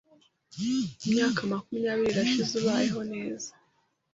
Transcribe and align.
Imyaka 1.09 1.39
makumyabiri 1.51 2.09
irashize 2.13 2.53
ubayeho 2.61 3.01
neza, 3.13 3.49